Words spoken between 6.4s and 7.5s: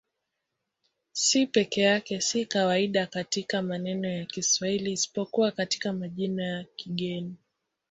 ya kigeni.